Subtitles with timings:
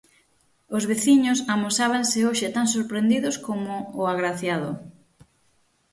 [0.77, 4.71] Os veciños amosábanse hoxe tan sorprendidos coma o agraciado.